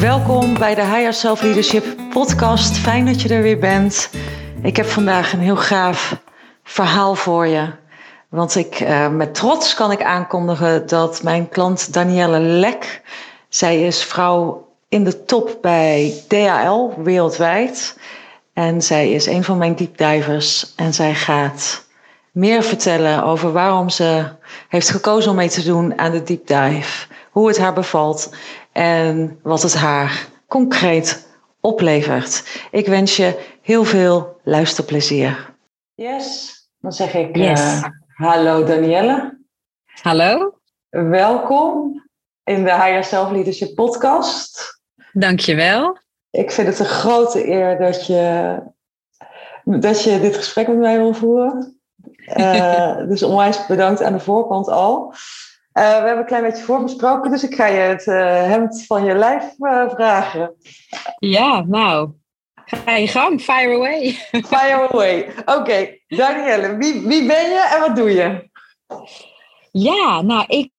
[0.00, 2.76] Welkom bij de Higher Self Leadership podcast.
[2.76, 4.10] Fijn dat je er weer bent.
[4.62, 6.20] Ik heb vandaag een heel gaaf
[6.62, 7.70] verhaal voor je.
[8.28, 13.02] Want ik, uh, met trots kan ik aankondigen dat mijn klant Danielle Lek,
[13.48, 17.98] zij is vrouw in de top bij DHL wereldwijd.
[18.52, 21.86] En zij is een van mijn deepdivers en zij gaat
[22.32, 24.28] meer vertellen over waarom ze
[24.68, 27.06] heeft gekozen om mee te doen aan de deep dive.
[27.30, 28.30] Hoe het haar bevalt
[28.78, 31.28] en wat het haar concreet
[31.60, 32.60] oplevert.
[32.70, 35.54] Ik wens je heel veel luisterplezier.
[35.94, 37.60] Yes, dan zeg ik yes.
[37.60, 39.38] Uh, hallo Danielle.
[40.02, 40.58] Hallo.
[40.88, 42.02] Welkom
[42.44, 44.80] in de Higher Self Leadership podcast.
[45.12, 45.98] Dankjewel.
[46.30, 48.56] Ik vind het een grote eer dat je,
[49.64, 51.80] dat je dit gesprek met mij wil voeren.
[52.36, 55.14] Uh, dus onwijs bedankt aan de voorkant al.
[55.78, 59.04] Uh, we hebben een klein beetje voorbesproken, dus ik ga je het uh, hemd van
[59.04, 60.54] je lijf uh, vragen.
[61.18, 62.10] Ja, nou,
[62.64, 64.10] ga je gang, fire away.
[64.46, 65.28] Fire away.
[65.40, 66.02] Oké, okay.
[66.08, 68.50] Danielle, wie, wie ben je en wat doe je?
[69.72, 70.70] Ja, nou, ik,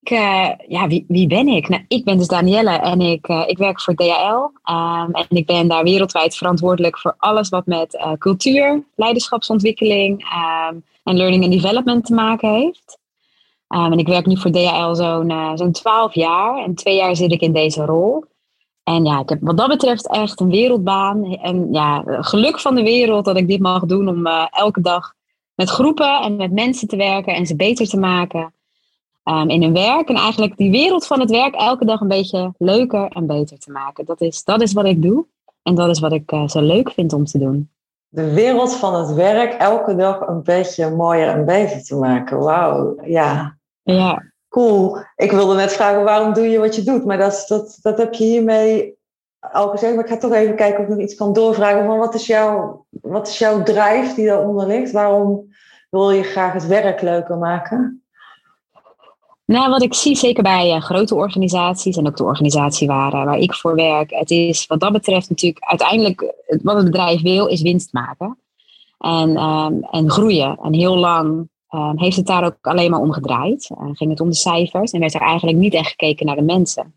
[0.68, 1.70] ja, wie, wie ben ik?
[1.70, 4.72] Nou, ik ben dus Danielle en ik, ik werk voor DHL.
[4.74, 11.18] Um, en ik ben daar wereldwijd verantwoordelijk voor alles wat met cultuur, leiderschapsontwikkeling um, en
[11.18, 13.00] learning and development te maken heeft.
[13.76, 16.64] Um, en ik werk nu voor DHL zo'n uh, zo'n 12 jaar.
[16.64, 18.24] En twee jaar zit ik in deze rol.
[18.84, 21.24] En ja, ik heb wat dat betreft echt een wereldbaan.
[21.36, 25.14] En ja, geluk van de wereld dat ik dit mag doen om uh, elke dag
[25.56, 28.54] met groepen en met mensen te werken en ze beter te maken
[29.24, 30.10] um, in hun werk.
[30.10, 33.72] En eigenlijk die wereld van het werk elke dag een beetje leuker en beter te
[33.72, 34.06] maken.
[34.06, 35.26] Dat is, dat is wat ik doe.
[35.64, 37.70] En dat is wat ik uh, zo leuk vind om te doen.
[38.08, 42.40] De wereld van het werk elke dag een beetje mooier en beter te maken.
[42.40, 43.58] Wauw, ja.
[43.94, 44.24] Ja.
[44.50, 44.98] Cool.
[45.16, 48.14] Ik wilde net vragen waarom doe je wat je doet, maar dat, dat, dat heb
[48.14, 48.98] je hiermee
[49.40, 49.96] al gezegd.
[49.96, 51.86] Maar ik ga toch even kijken of ik nog iets kan doorvragen.
[51.86, 54.92] Van wat, is jouw, wat is jouw drijf die daaronder ligt?
[54.92, 55.54] Waarom
[55.90, 58.04] wil je graag het werk leuker maken?
[59.46, 63.24] Nou, wat ik zie, zeker bij uh, grote organisaties en ook de organisatie waar, uh,
[63.24, 67.48] waar ik voor werk, het is wat dat betreft natuurlijk uiteindelijk wat het bedrijf wil,
[67.48, 68.38] is winst maken.
[69.00, 70.60] En, um, en groeien.
[70.62, 73.70] En heel lang um, heeft het daar ook alleen maar om gedraaid.
[73.70, 76.42] Uh, ging het om de cijfers en werd er eigenlijk niet echt gekeken naar de
[76.42, 76.94] mensen.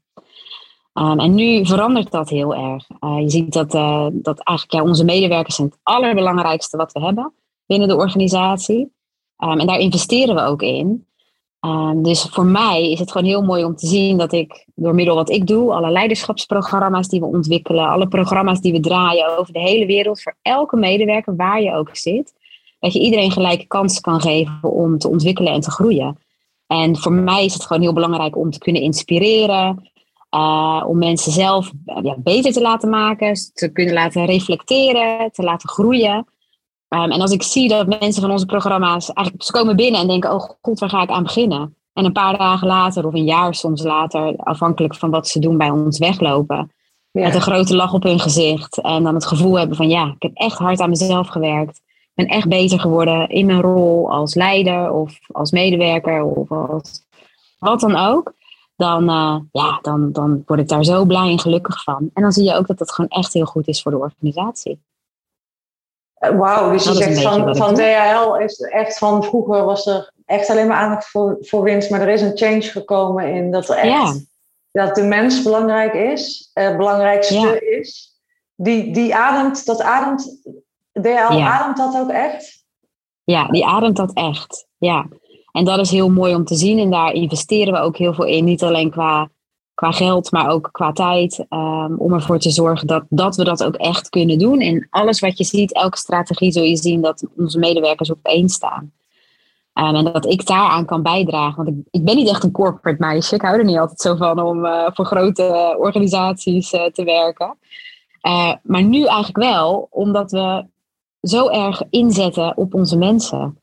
[0.95, 2.87] Um, en nu verandert dat heel erg.
[3.01, 7.01] Uh, je ziet dat, uh, dat eigenlijk ja, onze medewerkers zijn het allerbelangrijkste wat we
[7.01, 7.33] hebben
[7.67, 8.93] binnen de organisatie.
[9.39, 11.07] Um, en daar investeren we ook in.
[11.97, 15.15] dus voor mij is het gewoon heel mooi om te zien dat ik door middel
[15.15, 19.61] wat ik doe, alle leiderschapsprogramma's die we ontwikkelen, alle programma's die we draaien over de
[19.61, 22.33] hele wereld, voor elke medewerker waar je ook zit,
[22.83, 26.19] dat je iedereen gelijke kansen kan geven om te ontwikkelen en te groeien.
[26.67, 29.91] En voor mij is het gewoon heel belangrijk om te kunnen inspireren,
[30.35, 31.71] uh, om mensen zelf
[32.03, 36.17] ja, beter te laten maken, te kunnen laten reflecteren, te laten groeien.
[36.89, 40.07] Um, en als ik zie dat mensen van onze programma's eigenlijk ze komen binnen en
[40.07, 41.77] denken: Oh god, waar ga ik aan beginnen?
[41.93, 45.59] En een paar dagen later of een jaar soms later, afhankelijk van wat ze doen,
[45.59, 46.73] bij ons weglopen.
[47.11, 47.23] Ja.
[47.23, 48.81] Met een grote lach op hun gezicht.
[48.81, 51.81] En dan het gevoel hebben van ja, ik heb echt hard aan mezelf gewerkt
[52.27, 57.05] ben echt beter geworden in mijn rol als leider of als medewerker of als
[57.59, 58.33] wat dan ook.
[58.77, 62.11] Dan, uh, ja, dan, dan word ik daar zo blij en gelukkig van.
[62.15, 64.83] En dan zie je ook dat dat gewoon echt heel goed is voor de organisatie.
[66.15, 70.51] Eh, wauw, dus je zegt van, van DHL is echt van vroeger was er echt
[70.51, 73.77] alleen maar aandacht voor, voor winst, maar er is een change gekomen in dat er
[73.77, 74.31] echt
[74.73, 78.21] dat de mens belangrijk is, uh, belangrijkste is.
[78.55, 80.41] Die, die ademt, dat ademt
[80.93, 81.61] DL ja.
[81.61, 82.65] ademt dat ook echt?
[83.25, 84.67] Ja, die ademt dat echt.
[84.79, 85.07] Ja.
[85.53, 86.79] En dat is heel mooi om te zien.
[86.79, 88.45] En daar investeren we ook heel veel in.
[88.45, 89.29] Niet alleen qua,
[89.75, 91.45] qua geld, maar ook qua tijd.
[91.49, 94.61] Um, om ervoor te zorgen dat, dat we dat ook echt kunnen doen.
[94.61, 98.49] En alles wat je ziet, elke strategie zul je zien dat onze medewerkers op één
[98.49, 98.93] staan.
[99.75, 101.65] Um, en dat ik daaraan kan bijdragen.
[101.65, 103.35] Want ik, ik ben niet echt een corporate meisje.
[103.35, 107.57] Ik hou er niet altijd zo van om uh, voor grote organisaties uh, te werken.
[108.23, 110.65] Uh, maar nu eigenlijk wel, omdat we
[111.23, 113.57] zo erg inzetten op onze mensen.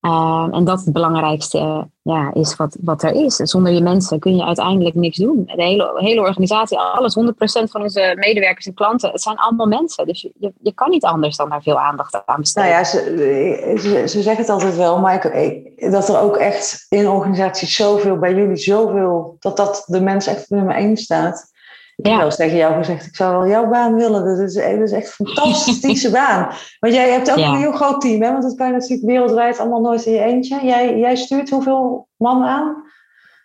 [0.00, 3.36] Uh, en dat het belangrijkste uh, ja, is wat, wat er is.
[3.36, 5.42] Zonder je mensen kun je uiteindelijk niks doen.
[5.46, 10.06] De hele, hele organisatie, alles, 100% van onze medewerkers en klanten, het zijn allemaal mensen.
[10.06, 12.70] Dus je, je kan niet anders dan daar veel aandacht aan besteden.
[12.70, 16.86] Nou ja, ze, ze, ze zeggen het altijd wel, maar ik, dat er ook echt
[16.88, 21.54] in organisaties zoveel, bij jullie zoveel, dat dat de mens echt nummer één staat.
[21.96, 24.24] Ik wel eens tegen jou gezegd, ik zou wel jouw baan willen.
[24.24, 26.48] Dat is, dat is echt een fantastische baan.
[26.80, 28.30] Want jij hebt ook een heel groot team, hè?
[28.30, 30.60] want dat kan je natuurlijk wereldwijd allemaal nooit in je eentje.
[30.66, 32.84] Jij, jij stuurt hoeveel mannen aan?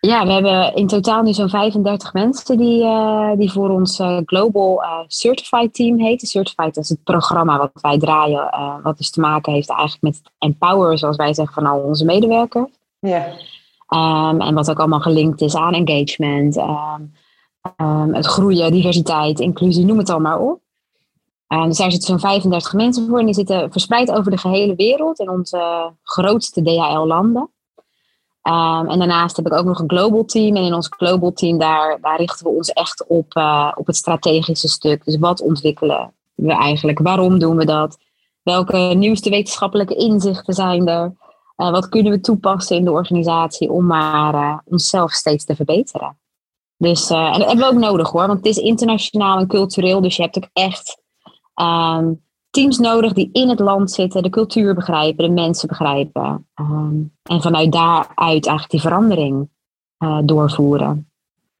[0.00, 4.18] Ja, we hebben in totaal nu zo'n 35 mensen die, uh, die voor ons uh,
[4.24, 6.28] Global uh, Certified Team heet.
[6.28, 10.98] Certified is het programma wat wij draaien, wat dus te maken heeft eigenlijk met empower,
[10.98, 12.70] zoals wij zeggen, van al onze medewerkers.
[12.98, 13.26] Ja.
[13.88, 17.12] Um, en wat ook allemaal gelinkt is aan engagement, um,
[17.76, 20.60] um, het groeien, diversiteit, inclusie, noem het al maar op.
[21.46, 25.18] dus daar zitten zo'n 35 mensen voor en die zitten verspreid over de gehele wereld
[25.18, 27.50] in onze grootste DHL-landen.
[28.42, 30.56] Um, en daarnaast heb ik ook nog een global team.
[30.56, 33.96] En in ons global team, daar, daar richten we ons echt op, uh, op het
[33.96, 35.04] strategische stuk.
[35.04, 36.98] Dus wat ontwikkelen we eigenlijk?
[36.98, 37.98] Waarom doen we dat?
[38.42, 41.12] Welke nieuwste wetenschappelijke inzichten zijn er?
[41.56, 46.16] Uh, wat kunnen we toepassen in de organisatie om maar uh, onszelf steeds te verbeteren?
[46.82, 50.00] Dus, en dat hebben we ook nodig hoor, want het is internationaal en cultureel.
[50.00, 51.02] Dus je hebt ook echt
[51.54, 56.48] um, teams nodig die in het land zitten, de cultuur begrijpen, de mensen begrijpen.
[56.54, 59.48] Um, en vanuit daaruit eigenlijk die verandering
[59.98, 61.10] uh, doorvoeren.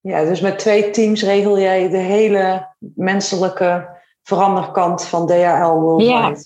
[0.00, 3.88] Ja, dus met twee teams regel jij de hele menselijke
[4.22, 6.44] veranderkant van DHL Worldwide.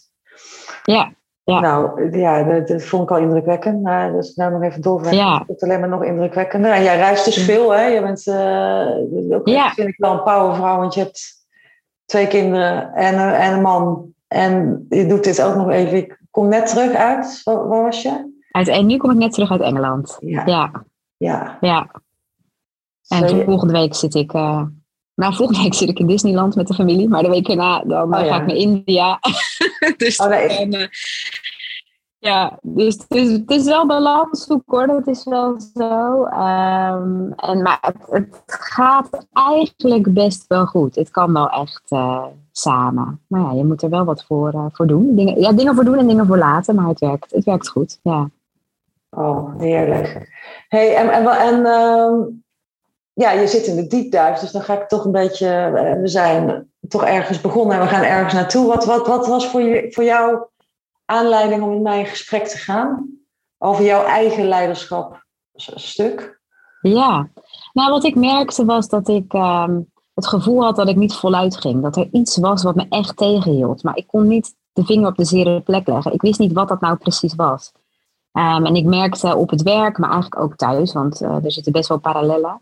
[0.85, 0.95] Ja.
[0.95, 1.15] ja.
[1.47, 1.61] Ja.
[1.61, 3.83] Nou, ja, dat, dat, vond ik al indrukwekkend.
[3.83, 5.19] Maar dus nou nog even doorvragen.
[5.19, 5.45] Ja.
[5.47, 6.73] Het alleen maar nog indrukwekkender.
[6.73, 7.85] En jij reist dus veel, hè?
[7.85, 9.71] Je bent uh, ook, ja.
[9.71, 11.47] vind ik wel een powervrouw, want je hebt
[12.05, 15.97] twee kinderen en, en een man en je doet dit ook nog even.
[15.97, 17.41] Ik kom net terug uit.
[17.45, 18.35] Waar, waar was je?
[18.51, 20.17] Uit, en nu kom ik net terug uit Engeland.
[20.21, 20.43] Ja.
[20.47, 20.85] Ja.
[21.17, 21.59] ja.
[21.61, 21.91] ja.
[23.09, 24.33] En volgende week zit ik.
[24.33, 24.63] Uh,
[25.17, 27.09] nou, volgende week zit ik in Disneyland met de familie.
[27.09, 29.21] Maar de week erna dan oh, ga ik naar India.
[29.97, 30.69] dus oh, nee.
[30.69, 30.87] dan, uh,
[32.27, 36.25] ja, dus het is, het is wel balans hoor, dat is wel zo.
[36.25, 40.95] Um, en, maar het, gaat eigenlijk best wel goed.
[40.95, 43.21] Het kan wel echt uh, samen.
[43.27, 45.15] Maar ja, je moet er wel wat voor, uh, voor doen.
[45.15, 47.99] Dingen, ja, dingen voor doen en dingen voor laten, maar het werkt, het werkt goed.
[48.03, 48.29] Ja.
[49.11, 50.29] Oh, heerlijk.
[50.69, 52.27] Hey, en, en, uh,
[53.13, 55.47] ja, je zit in de diepduif, dus dan ga ik toch een beetje.
[55.47, 58.67] Uh, we zijn toch ergens begonnen en we gaan ergens naartoe.
[58.67, 60.39] Wat, wat, wat was voor, je, voor jou
[61.07, 63.09] aanleiding om in gesprek te gaan
[63.59, 66.41] over jouw eigen leiderschapstuk?
[66.81, 67.29] Ja,
[67.73, 71.57] nou wat ik merkte was dat ik um, het gevoel had dat ik niet voluit
[71.57, 71.83] ging.
[71.83, 73.83] Dat er iets was wat me echt tegenhield.
[73.83, 76.13] Maar ik kon niet de vinger op de zere plek leggen.
[76.13, 77.73] Ik wist niet wat dat nou precies was.
[78.33, 81.73] Um, en ik merkte op het werk, maar eigenlijk ook thuis, want uh, er zitten
[81.73, 82.61] best wel parallellen.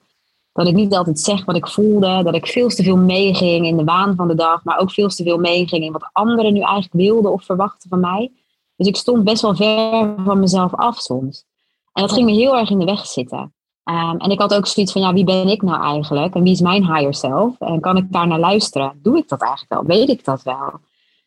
[0.55, 2.23] Dat ik niet altijd zeg wat ik voelde.
[2.23, 4.65] Dat ik veel te veel meeging in de waan van de dag.
[4.65, 8.01] Maar ook veel te veel meeging in wat anderen nu eigenlijk wilden of verwachten van
[8.01, 8.33] mij.
[8.77, 11.45] Dus ik stond best wel ver van mezelf af soms.
[11.93, 13.53] En dat ging me heel erg in de weg zitten.
[13.85, 16.35] Um, en ik had ook zoiets van, ja, wie ben ik nou eigenlijk?
[16.35, 17.59] En wie is mijn higher self?
[17.59, 18.99] En kan ik daar naar luisteren?
[19.03, 19.97] Doe ik dat eigenlijk wel?
[19.97, 20.81] Weet ik dat wel?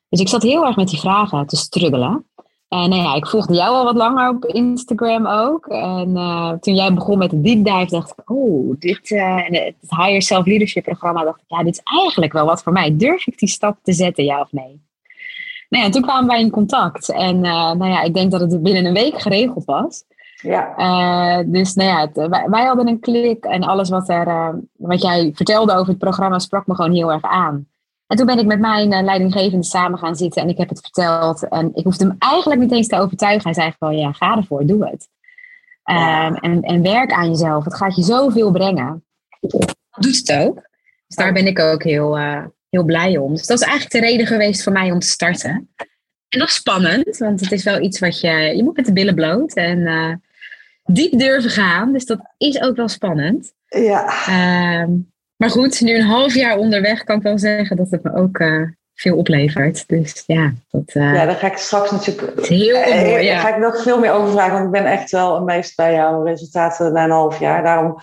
[0.10, 2.27] Dus ik zat heel erg met die vragen te struggelen.
[2.68, 5.66] En nou ja, ik volgde jou al wat langer op Instagram ook.
[5.66, 9.76] En uh, toen jij begon met de deep dive, dacht ik, oh, dit, uh, het
[9.90, 12.98] Higher Self Leadership programma, dacht ik, ja, dit is eigenlijk wel wat voor mij.
[12.98, 14.86] Durf ik die stap te zetten, ja of nee?
[15.70, 17.12] Nou ja, toen kwamen wij in contact.
[17.12, 20.04] En uh, nou ja, ik denk dat het binnen een week geregeld was.
[20.42, 21.44] Ja.
[21.44, 25.32] dus nou ja, het, wij, wij, hadden een klik en alles wat, er, wat jij
[25.34, 27.68] vertelde over het programma sprak me gewoon heel erg aan.
[28.08, 30.80] En toen ben ik met mijn uh, leidinggevende samen gaan zitten en ik heb het
[30.80, 31.48] verteld.
[31.48, 33.44] En ik hoefde hem eigenlijk niet eens te overtuigen.
[33.44, 35.08] Hij zei gewoon, ja, ga ervoor, doe het.
[35.84, 36.28] Ja.
[36.28, 37.64] Um, en, en werk aan jezelf.
[37.64, 39.06] Het gaat je zoveel brengen.
[40.00, 40.56] Doet het ook.
[41.08, 43.36] Dus daar ben ik ook heel, uh, heel blij om.
[43.36, 45.70] Dus dat is eigenlijk de reden geweest voor mij om te starten.
[46.30, 48.30] En dat is spannend, want het is wel iets wat je...
[48.30, 50.14] Je moet met de billen bloot en uh,
[50.84, 51.94] diep durven gaan.
[51.94, 53.54] Dus dat is ook wel spannend.
[53.68, 54.84] Ja.
[54.84, 58.16] Um, maar goed, nu een half jaar onderweg kan ik wel zeggen dat het me
[58.16, 59.88] ook uh, veel oplevert.
[59.88, 62.48] Dus ja, dat, uh, ja, daar ga ik straks natuurlijk.
[62.48, 63.34] Heel mooi, ja.
[63.34, 65.76] Daar ga ik nog veel meer over vragen, want ik ben echt wel een meest
[65.76, 67.64] bij jouw resultaten na een half jaar.
[67.64, 67.96] Daarom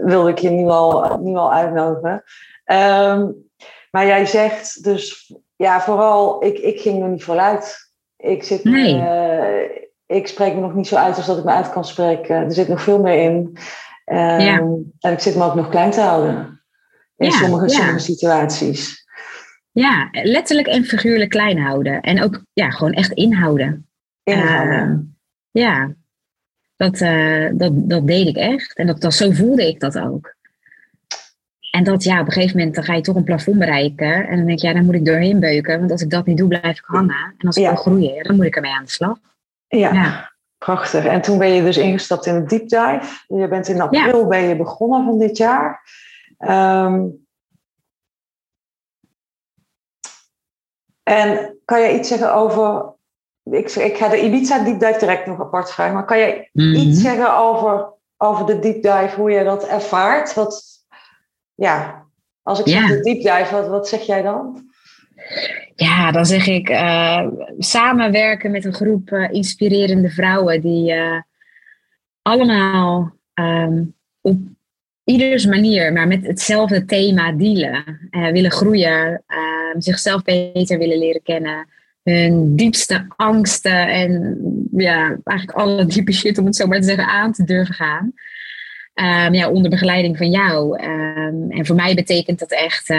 [0.00, 2.22] wilde ik je nu al, nu al uitnodigen.
[2.64, 3.44] Um,
[3.90, 7.90] maar jij zegt dus, ja, vooral, ik, ik ging er niet vooruit.
[8.16, 8.64] Ik zit.
[8.64, 8.94] Nee.
[8.94, 12.36] Uh, ik spreek me nog niet zo uit als dat ik me uit kan spreken.
[12.36, 13.58] Er zit nog veel meer in.
[14.06, 14.58] Um, ja.
[15.00, 16.55] En ik zit me ook nog klein te houden
[17.16, 19.04] in ja, sommige, situaties.
[19.72, 22.00] Ja, letterlijk en figuurlijk klein houden.
[22.00, 23.88] En ook ja, gewoon echt inhouden.
[24.22, 25.16] Inhouden.
[25.52, 25.94] Uh, ja,
[26.76, 28.76] dat, uh, dat, dat deed ik echt.
[28.76, 30.34] En dat, dat, zo voelde ik dat ook.
[31.70, 34.28] En dat ja, op een gegeven moment dan ga je toch een plafond bereiken.
[34.28, 35.78] En dan denk je, ja, dan moet ik doorheen beuken.
[35.78, 37.34] Want als ik dat niet doe, blijf ik hangen.
[37.38, 37.68] En als ik ja.
[37.68, 39.18] wil groeien, dan moet ik ermee aan de slag.
[39.68, 41.04] Ja, ja, prachtig.
[41.04, 43.24] En toen ben je dus ingestapt in een deep dive.
[43.26, 45.80] Je bent in april ben je begonnen van dit jaar.
[46.38, 47.26] Um,
[51.02, 52.94] en kan je iets zeggen over.
[53.42, 56.64] Ik, ik ga de Ibiza Deep Dive direct nog apart vragen, maar kan je mm
[56.64, 56.74] -hmm.
[56.74, 60.34] iets zeggen over over de deep dive, hoe jij dat ervaart?
[60.34, 60.64] Wat,
[61.54, 62.06] ja,
[62.42, 64.64] als ik zeg de deep dive, wat, wat zeg jij dan?
[65.74, 67.28] Ja, dan zeg ik uh,
[67.58, 71.20] samenwerken met een groep uh, inspirerende vrouwen die uh,
[72.22, 74.38] allemaal um, op
[75.06, 78.08] ieders manier, maar met hetzelfde thema dealen.
[78.10, 81.68] willen groeien, ehm, zichzelf beter willen leren kennen.
[82.02, 84.38] Hun diepste angsten en
[84.70, 88.12] ja, eigenlijk alle diepe shit, om het zo maar te zeggen, aan te durven gaan.
[88.94, 90.78] Um, ja, onder begeleiding van jou.
[90.78, 92.90] en voor mij betekent dat echt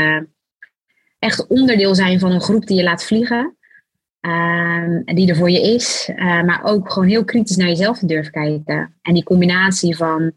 [1.20, 3.56] echt onderdeel zijn van een groep die je laat vliegen.
[4.20, 6.10] en ehm, die er voor je is.
[6.16, 8.94] Maar ook gewoon heel kritisch naar jezelf te durven kijken.
[9.02, 10.32] En die combinatie van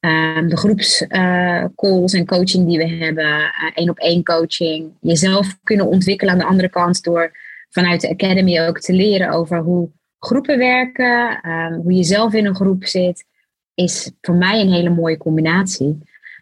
[0.00, 3.24] um, de groepscalls uh, en coaching die we hebben.
[3.24, 4.92] Uh, één op één coaching.
[5.00, 7.02] Jezelf kunnen ontwikkelen aan de andere kant.
[7.02, 7.32] Door
[7.68, 9.88] vanuit de academy ook te leren over hoe
[10.18, 11.40] groepen werken.
[11.50, 13.24] Um, hoe je zelf in een groep zit.
[13.74, 15.98] Is voor mij een hele mooie combinatie.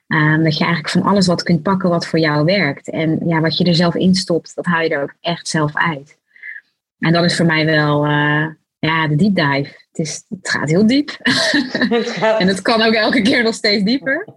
[0.07, 2.91] Um, dat je eigenlijk van alles wat kunt pakken wat voor jou werkt.
[2.91, 5.75] En ja, wat je er zelf in stopt, dat haal je er ook echt zelf
[5.75, 6.19] uit.
[6.99, 8.47] En dat is voor mij wel uh,
[8.79, 9.85] ja, de deep dive.
[9.91, 11.11] Het, is, het gaat heel diep.
[12.39, 14.29] en het kan ook elke keer nog steeds dieper.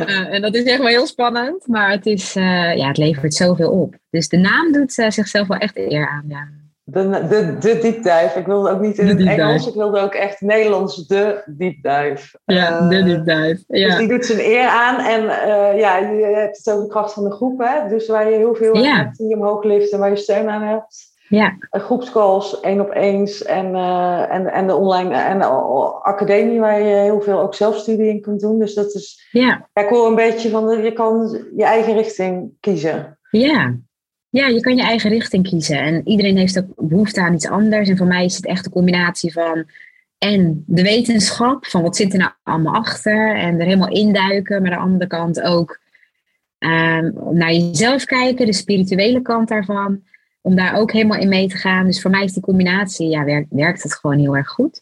[0.00, 1.66] Uh, en dat is echt wel heel spannend.
[1.66, 3.94] Maar het, is, uh, ja, het levert zoveel op.
[4.10, 6.24] Dus de naam doet zichzelf wel echt eer aan.
[6.28, 6.48] Ja.
[6.90, 8.32] De, de, de deep dive.
[8.34, 12.38] Ik wilde ook niet in het Engels, ik wilde ook echt Nederlands de deep dive.
[12.44, 13.64] Ja, de eh, deep dive.
[13.66, 13.88] Ja.
[13.88, 15.00] Dus die doet zijn eer aan.
[15.00, 17.88] En uh, ja, je hebt het over de kracht van de groep, hè?
[17.88, 18.96] Dus waar je heel veel ja.
[18.96, 21.16] hebt, die omhoog lift en waar je steun aan hebt.
[21.28, 21.56] Ja.
[21.70, 25.44] Groepscalls, één op eens en, uh, en, en de online en de
[26.02, 28.58] academie waar je heel veel ook zelfstudie in kunt doen.
[28.58, 29.68] Dus dat is, ja.
[29.74, 33.18] ik hoor een beetje van, je kan je eigen richting kiezen.
[33.30, 33.76] Ja,
[34.30, 35.78] ja, je kan je eigen richting kiezen.
[35.78, 37.88] En iedereen heeft ook behoefte aan iets anders.
[37.88, 39.64] En voor mij is het echt een combinatie van
[40.18, 43.36] en de wetenschap, van wat zit er nou allemaal achter.
[43.36, 44.62] En er helemaal induiken.
[44.62, 45.80] Maar aan de andere kant ook
[46.58, 50.02] um, naar jezelf kijken, de spirituele kant daarvan.
[50.40, 51.86] Om daar ook helemaal in mee te gaan.
[51.86, 54.80] Dus voor mij is die combinatie, ja, werkt, werkt het gewoon heel erg goed.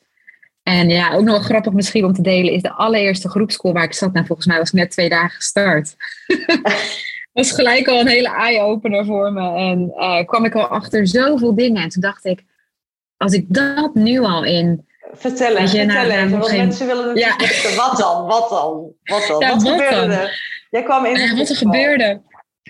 [0.62, 3.92] En ja, ook nog grappig misschien om te delen, is de allereerste groepschool waar ik
[3.92, 4.12] zat.
[4.12, 5.96] Nou, volgens mij was ik net twee dagen gestart.
[7.32, 9.56] was gelijk al een hele eye-opener voor me.
[9.56, 11.82] En uh, kwam ik al achter zoveel dingen.
[11.82, 12.44] En toen dacht ik,
[13.16, 14.86] als ik dat nu al in.
[15.12, 17.46] Vertel eens, vertel nou, even, want mensen willen natuurlijk ja.
[17.46, 20.28] weten, wat dan, wat dan, wat dan, ja, wat, gebeurde dan?
[20.70, 22.20] Jij kwam in Wat er gebeurde.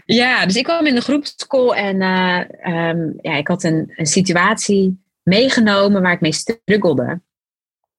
[0.05, 4.07] Ja, dus ik kwam in de groepschool en uh, um, ja, ik had een, een
[4.07, 7.21] situatie meegenomen waar ik mee struggelde.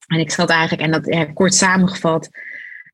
[0.08, 2.30] En ik zat eigenlijk, en dat ja, kort samengevat,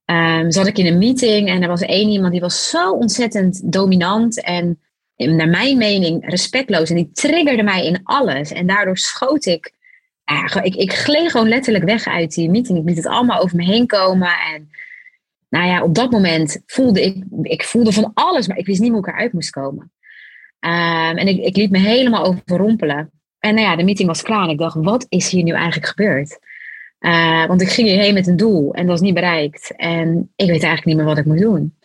[0.06, 3.72] um, zat ik in een meeting en er was één iemand die was zo ontzettend
[3.72, 4.80] dominant en
[5.16, 6.90] naar mijn mening respectloos.
[6.90, 8.52] En die triggerde mij in alles.
[8.52, 9.74] En daardoor schoot ik,
[10.62, 12.78] ik, ik gleed gewoon letterlijk weg uit die meeting.
[12.80, 14.32] Ik liet het allemaal over me heen komen.
[14.54, 14.70] En
[15.54, 18.92] nou ja, op dat moment voelde ik, ik voelde van alles, maar ik wist niet
[18.92, 19.92] hoe ik eruit moest komen.
[20.60, 23.12] Um, en ik, ik liet me helemaal overrompelen.
[23.40, 25.88] En nou ja, de meeting was klaar en ik dacht, wat is hier nu eigenlijk
[25.88, 26.40] gebeurd?
[27.00, 29.74] Uh, want ik ging hierheen met een doel en dat was niet bereikt.
[29.76, 31.78] En ik weet eigenlijk niet meer wat ik moet doen.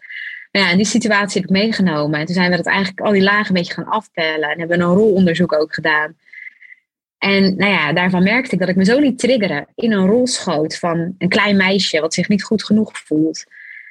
[0.53, 2.21] Nou ja, en die situatie heb ik meegenomen.
[2.21, 4.51] En toen zijn we dat eigenlijk al die lagen een beetje gaan afpellen.
[4.51, 6.17] En hebben we een rolonderzoek ook gedaan.
[7.19, 10.27] En nou ja, daarvan merkte ik dat ik me zo niet triggeren in een rol
[10.27, 13.45] schoot van een klein meisje wat zich niet goed genoeg voelt.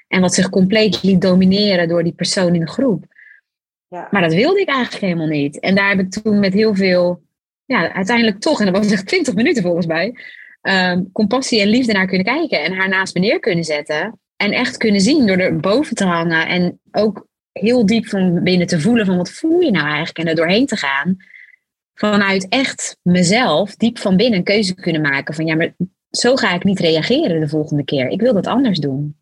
[0.07, 3.05] En wat zich compleet liet domineren door die persoon in de groep.
[3.87, 4.07] Ja.
[4.11, 5.59] Maar dat wilde ik eigenlijk helemaal niet.
[5.59, 7.21] En daar heb ik toen met heel veel,
[7.65, 10.15] ja, uiteindelijk toch, en dat was echt 20 minuten volgens mij,
[10.61, 14.19] um, compassie en liefde naar kunnen kijken en haar naast me neer kunnen zetten.
[14.35, 18.67] En echt kunnen zien door er boven te hangen en ook heel diep van binnen
[18.67, 21.17] te voelen van wat voel je nou eigenlijk en er doorheen te gaan.
[21.99, 25.75] Vanuit echt mezelf, diep van binnen, een keuze kunnen maken van ja, maar
[26.09, 28.07] zo ga ik niet reageren de volgende keer.
[28.07, 29.17] Ik wil dat anders doen.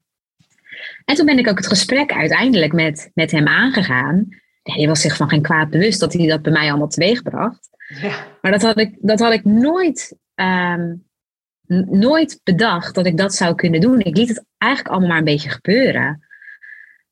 [1.06, 4.28] En toen ben ik ook het gesprek uiteindelijk met, met hem aangegaan.
[4.64, 7.70] Ja, die was zich van geen kwaad bewust dat hij dat bij mij allemaal teweegbracht.
[8.02, 8.28] Ja.
[8.42, 11.06] Maar dat had ik, dat had ik nooit um,
[11.90, 14.00] nooit bedacht dat ik dat zou kunnen doen.
[14.00, 16.24] Ik liet het eigenlijk allemaal maar een beetje gebeuren.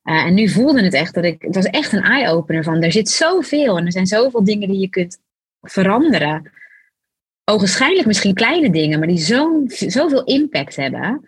[0.04, 1.42] Uh, en nu voelde het echt dat ik.
[1.42, 2.82] Het was echt een eye-opener van.
[2.82, 5.20] Er zit zoveel en er zijn zoveel dingen die je kunt
[5.64, 6.52] veranderen.
[7.46, 11.28] Ogenschijnlijk misschien kleine dingen, maar die zo'n zoveel impact hebben.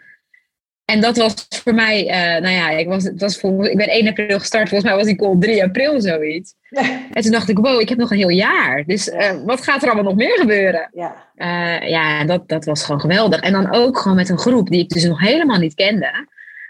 [0.86, 3.90] En dat was voor mij, uh, nou ja, ik, was, het was voor, ik ben
[3.90, 6.54] 1 april gestart, volgens mij was ik al 3 april zoiets.
[7.12, 8.84] En toen dacht ik, wow, ik heb nog een heel jaar.
[8.86, 10.90] Dus uh, wat gaat er allemaal nog meer gebeuren?
[10.94, 13.40] Ja, uh, ja dat, dat was gewoon geweldig.
[13.40, 16.28] En dan ook gewoon met een groep die ik dus nog helemaal niet kende.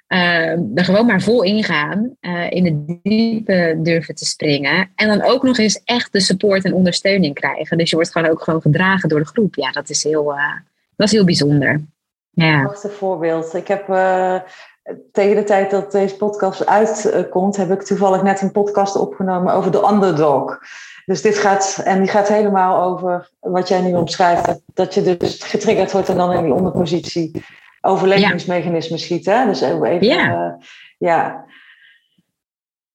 [0.08, 2.18] Er gewoon maar vol ingaan,
[2.50, 4.90] in het diepe durven te springen.
[4.96, 7.78] En dan ook nog eens echt de support en ondersteuning krijgen.
[7.78, 9.56] Dus je wordt gewoon ook gewoon gedragen door de groep.
[9.56, 10.34] Ja, dat is heel,
[10.96, 11.82] dat is heel bijzonder.
[12.30, 12.62] Ja.
[12.62, 13.54] Prachtig voorbeeld.
[13.54, 14.36] Ik heb uh,
[15.12, 19.72] tegen de tijd dat deze podcast uitkomt, heb ik toevallig net een podcast opgenomen over
[19.72, 20.60] de underdog.
[21.06, 25.44] Dus dit gaat, en die gaat helemaal over wat jij nu omschrijft, dat je dus
[25.44, 27.44] getriggerd wordt en dan in die onderpositie
[27.86, 29.26] overlevingsmechanismen schiet.
[29.26, 29.46] Hè?
[29.46, 30.30] Dus even, ja.
[30.30, 30.54] Uh,
[30.98, 31.46] ja.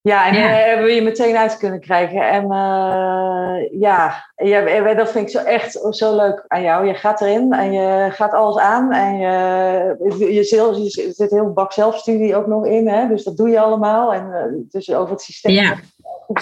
[0.02, 0.48] Ja, en ja.
[0.48, 2.28] hebben we je meteen uit kunnen krijgen.
[2.28, 6.86] En uh, ja, ja, dat vind ik zo echt zo leuk aan jou.
[6.86, 8.92] Je gaat erin en je gaat alles aan.
[8.92, 12.88] En je, je, zelf, je zit heel bak zelfstudie ook nog in.
[12.88, 13.08] Hè?
[13.08, 14.14] Dus dat doe je allemaal.
[14.14, 15.80] En uh, dus over het systeem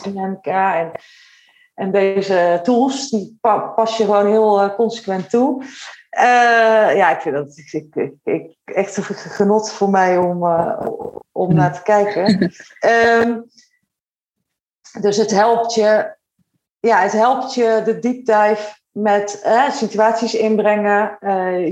[0.02, 0.78] en elkaar.
[0.78, 0.90] En,
[1.74, 3.38] en deze tools, die
[3.74, 5.64] pas je gewoon heel consequent toe.
[6.16, 10.80] Uh, ja, ik vind dat ik, ik, ik, echt een genot voor mij om, uh,
[11.32, 12.52] om naar te kijken.
[13.24, 13.44] um,
[15.04, 16.16] dus het helpt je,
[16.80, 21.18] ja, het helpt je de deep dive met uh, situaties inbrengen,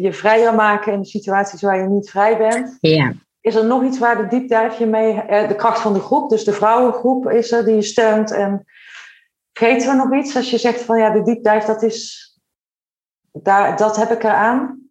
[0.01, 2.77] je vrijer maken in de situaties waar je niet vrij bent.
[2.81, 3.13] Ja.
[3.41, 5.15] Is er nog iets waar de deep dive je mee,
[5.47, 8.65] de kracht van de groep, dus de vrouwengroep is er die je steunt en
[9.53, 12.26] vergeten we nog iets als je zegt van ja, de deep dive dat is
[13.43, 14.85] daar, dat heb ik eraan?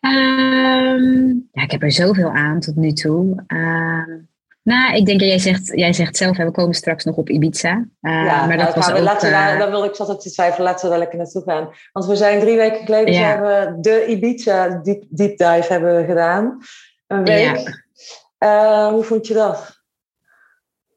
[0.00, 3.44] Um, ja, ik heb er zoveel aan tot nu toe.
[3.46, 4.14] Uh,
[4.62, 7.74] nou, ik denk dat jij zegt, jij zegt zelf, we komen straks nog op Ibiza.
[8.00, 10.66] Uh, ja, maar dat nou, was ook, laten we, dan wil ik zat te twijfelen,
[10.66, 11.68] laten we daar lekker naartoe gaan.
[11.92, 13.20] Want we zijn drie weken geleden ja.
[13.20, 16.58] hebben de Ibiza deep, deep dive hebben we gedaan.
[17.06, 17.82] Een week.
[18.38, 18.86] Ja.
[18.86, 19.84] Uh, hoe vond je dat?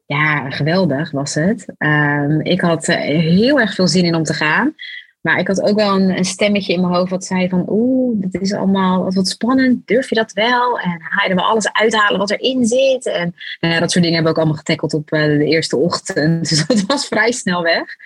[0.06, 1.74] Ja, geweldig was het.
[1.78, 4.74] Um, ik had heel erg veel zin in om te gaan.
[5.20, 7.64] Maar ik had ook wel een, stemmetje in mijn hoofd wat zei van...
[7.68, 9.86] Oeh, dit is allemaal wat spannend.
[9.86, 10.78] Durf je dat wel?
[10.78, 13.06] En ga je er alles uithalen wat erin zit?
[13.06, 15.76] En nou ja, dat soort dingen hebben we ook allemaal getackeld op uh, de eerste
[15.76, 16.48] ochtend.
[16.48, 17.96] Dus dat was vrij snel weg.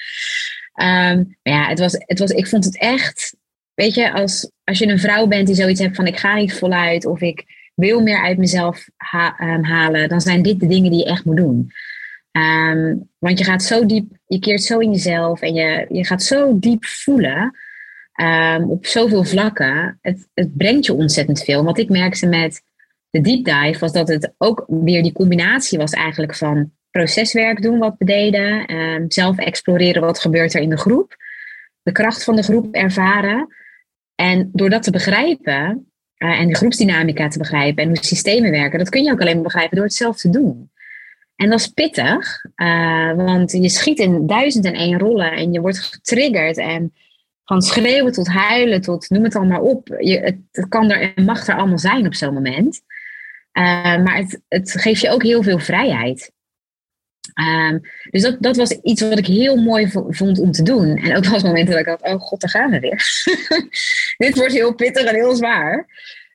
[0.75, 3.37] Um, maar ja, het was, het was, ik vond het echt...
[3.75, 6.07] Weet je, als, als je een vrouw bent die zoiets hebt van...
[6.07, 7.45] Ik ga niet voluit of ik
[7.75, 8.89] wil meer uit mezelf
[9.41, 10.09] um, halen...
[10.09, 11.73] dan zijn dit de dingen die je echt moet doen.
[12.37, 16.23] Um, want je gaat zo diep, je keert zo in jezelf en je, je gaat
[16.23, 17.59] zo diep voelen
[18.21, 19.99] um, op zoveel vlakken.
[20.01, 21.65] Het, het brengt je ontzettend veel.
[21.65, 22.63] Wat ik merkte met
[23.11, 27.79] de deep dive was dat het ook weer die combinatie was eigenlijk van proceswerk doen
[27.79, 31.17] wat we deden, um, zelf exploreren wat gebeurt er in de groep,
[31.83, 33.49] de kracht van de groep ervaren.
[34.15, 38.79] En door dat te begrijpen uh, en de groepsdynamica te begrijpen en hoe systemen werken,
[38.79, 40.71] dat kun je ook alleen maar begrijpen door het zelf te doen.
[41.37, 45.61] En dat is pittig, uh, want je schiet in duizend en één rollen en je
[45.61, 46.57] wordt getriggerd.
[46.57, 46.95] En
[47.45, 49.97] van schreeuwen tot huilen tot noem het allemaal op.
[49.99, 52.81] Je, het, het kan er en mag er allemaal zijn op zo'n moment.
[53.53, 56.33] Uh, maar het, het geeft je ook heel veel vrijheid.
[57.41, 60.97] Um, dus dat, dat was iets wat ik heel mooi vond om te doen.
[60.97, 63.03] En ook was momenten dat ik dacht, oh god, daar gaan we weer.
[64.27, 65.87] Dit wordt heel pittig en heel zwaar.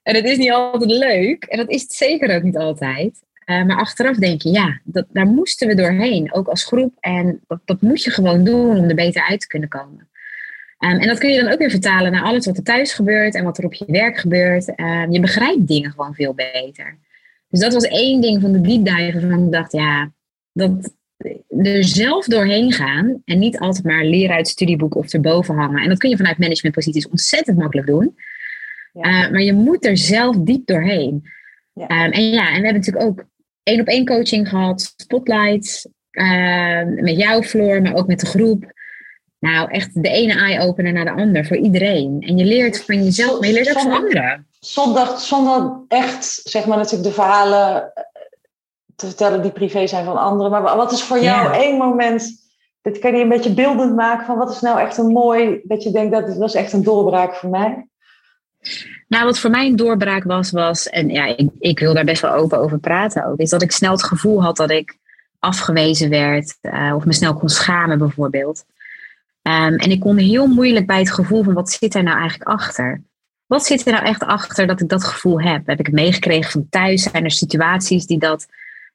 [0.02, 1.44] En het is niet altijd leuk.
[1.44, 3.22] En dat is het zeker ook niet altijd.
[3.50, 6.96] Uh, maar achteraf denk je, ja, dat, daar moesten we doorheen, ook als groep.
[7.00, 10.08] En dat, dat moet je gewoon doen om er beter uit te kunnen komen.
[10.78, 13.34] Um, en dat kun je dan ook weer vertalen naar alles wat er thuis gebeurt
[13.34, 14.68] en wat er op je werk gebeurt.
[14.80, 16.98] Um, je begrijpt dingen gewoon veel beter.
[17.48, 20.12] Dus dat was één ding van de deep dive waarvan ik dacht, ja,
[20.52, 20.94] dat
[21.48, 25.82] er zelf doorheen gaan en niet altijd maar leren uit het studieboek of erboven hangen.
[25.82, 28.16] En dat kun je vanuit managementposities ontzettend makkelijk doen.
[28.92, 29.24] Ja.
[29.24, 31.22] Uh, maar je moet er zelf diep doorheen.
[31.72, 32.04] Ja.
[32.04, 33.24] Um, en ja, en we hebben natuurlijk ook
[33.62, 38.72] één op één coaching gehad, spotlights, uh, met jou Floor, maar ook met de groep.
[39.38, 42.24] Nou, echt de ene eye-opener naar de ander voor iedereen.
[42.26, 44.46] En je leert van jezelf, maar je leert ook van anderen.
[44.58, 48.02] Zonder, zonder echt, zeg maar, natuurlijk de verhalen eh,
[48.96, 50.50] te vertellen die privé zijn van anderen.
[50.50, 52.30] Maar wat is voor jou één moment,
[52.82, 55.82] dit kan je een beetje beeldend maken van wat is nou echt een mooi, dat
[55.82, 57.88] je denkt dat was echt een doorbraak voor mij?
[59.08, 62.22] Nou, wat voor mij een doorbraak was, was, en ja, ik, ik wil daar best
[62.22, 64.98] wel open over praten ook, is dat ik snel het gevoel had dat ik
[65.38, 68.64] afgewezen werd uh, of me snel kon schamen bijvoorbeeld.
[69.42, 72.50] Um, en ik kon heel moeilijk bij het gevoel van wat zit er nou eigenlijk
[72.50, 73.02] achter?
[73.46, 75.66] Wat zit er nou echt achter dat ik dat gevoel heb?
[75.66, 77.02] Heb ik het meegekregen van thuis?
[77.02, 78.46] Zijn er situaties die dat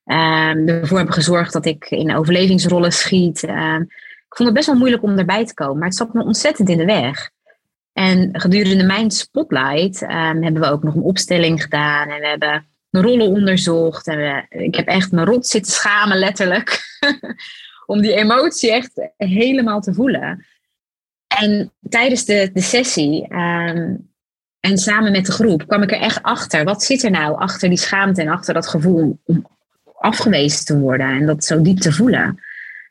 [0.06, 3.44] um, ervoor hebben gezorgd dat ik in overlevingsrollen schiet?
[3.44, 3.82] Um,
[4.28, 6.70] ik vond het best wel moeilijk om erbij te komen, maar het zat me ontzettend
[6.70, 7.30] in de weg.
[7.96, 12.10] En gedurende mijn spotlight um, hebben we ook nog een opstelling gedaan.
[12.10, 14.08] En we hebben rollen onderzocht.
[14.08, 16.84] En ik heb echt mijn rot zitten schamen, letterlijk.
[17.86, 20.46] om die emotie echt helemaal te voelen.
[21.28, 24.14] En tijdens de, de sessie um,
[24.60, 26.64] en samen met de groep kwam ik er echt achter.
[26.64, 29.48] Wat zit er nou achter die schaamte en achter dat gevoel om
[30.00, 32.40] afgewezen te worden en dat zo diep te voelen?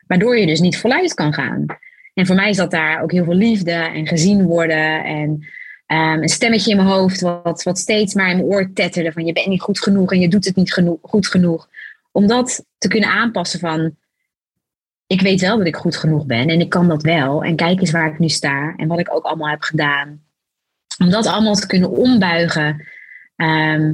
[0.07, 1.67] Waardoor je dus niet voluit kan gaan.
[2.15, 5.05] En voor mij is dat daar ook heel veel liefde en gezien worden.
[5.05, 5.45] En
[5.87, 9.27] Ehm, een stemmetje in mijn hoofd wat, wat steeds maar in mijn oor tetterde van
[9.27, 11.69] je bent niet goed genoeg en je doet het niet genoeg, goed genoeg.
[12.13, 13.97] Om dat te kunnen aanpassen van
[15.07, 17.45] ik weet wel dat ik goed genoeg ben en ik kan dat wel.
[17.45, 20.23] En kijk eens waar ik nu sta en wat ik ook allemaal heb gedaan.
[20.99, 22.87] Om dat allemaal te kunnen ombuigen.
[23.37, 23.93] Ehm,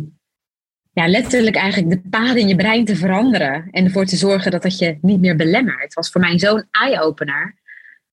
[0.92, 3.68] ja, letterlijk eigenlijk de paden in je brein te veranderen.
[3.70, 5.94] En ervoor te zorgen dat dat je niet meer belemmert.
[5.94, 7.58] Was voor mij zo'n eye-opener.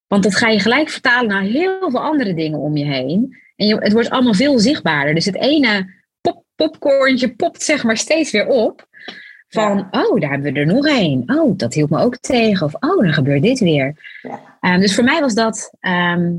[0.08, 3.38] Want dat ga je gelijk vertalen naar heel veel andere dingen om je heen.
[3.56, 5.14] En je, het wordt allemaal veel zichtbaarder.
[5.14, 8.88] Dus het ene pop, popcornje popt zeg maar steeds weer op.
[9.48, 11.24] Van, oh, daar hebben we er nog één.
[11.26, 12.66] Oh, dat hield me ook tegen.
[12.66, 14.20] Of, oh, dan gebeurt dit weer.
[14.22, 14.58] Ja.
[14.62, 16.34] Ehm, dus voor mij was dat ehm,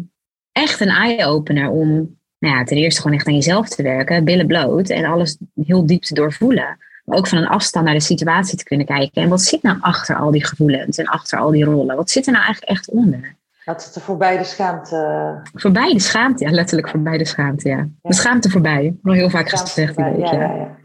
[0.53, 4.47] echt een eye-opener om nou ja, ten eerste gewoon echt aan jezelf te werken, billen
[4.47, 6.79] bloot en alles heel diep te doorvoelen.
[7.05, 9.23] Maar ook van een afstand naar de situatie te kunnen kijken.
[9.23, 11.97] En wat zit nou achter al die gevoelens en achter al die rollen?
[11.97, 13.37] Wat zit er nou eigenlijk echt onder?
[13.69, 15.41] Dat het er voorbij de schaamte.
[15.55, 17.89] Voorbij de schaamte, ja, letterlijk voorbij de schaamte, ja.
[18.03, 18.97] De schaamte voorbij.
[19.03, 19.97] Nog heel vaak gezegd.
[19.97, 20.77] Ja, ja, ja.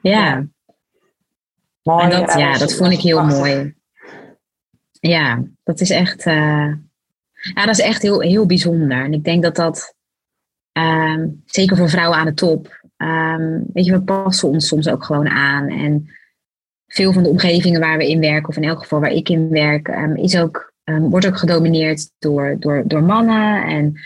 [0.00, 0.46] ja.
[1.82, 3.74] Mooi, en dat, ja, dat vond ik heel mooi.
[4.90, 6.72] Ja, dat is echt, uh,
[7.54, 9.04] ja, dat is echt heel, heel bijzonder.
[9.04, 9.94] En ik denk dat dat,
[10.72, 15.04] um, zeker voor vrouwen aan de top, um, weet je, we passen ons soms ook
[15.04, 15.68] gewoon aan.
[15.68, 16.08] En
[16.86, 19.48] veel van de omgevingen waar we in werken, of in elk geval waar ik in
[19.48, 23.64] werk, um, is ook, wordt ook gedomineerd door, door, door mannen.
[23.64, 24.00] En